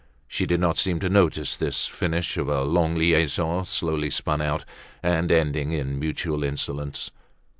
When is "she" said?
0.27-0.47